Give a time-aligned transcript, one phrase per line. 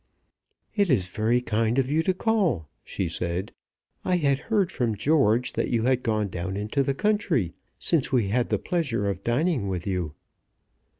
[0.75, 3.51] "It is very kind of you to call," she said.
[4.03, 8.29] "I had heard from George that you had gone down into the country since we
[8.29, 10.15] had the pleasure of dining with you."